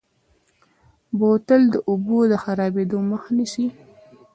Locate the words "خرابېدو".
2.43-2.97